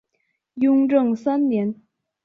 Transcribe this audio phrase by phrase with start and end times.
[0.55, 1.75] 雍正三年。